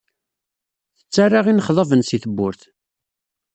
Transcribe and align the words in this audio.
Tettarra 0.97 1.39
inexḍaben 1.51 2.01
si 2.07 2.17
tewwurt. 2.23 2.61